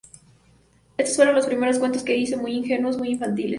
[0.97, 3.49] Esos fueron los primeros cuentos que hice, muy ingenuos, muy infantiles.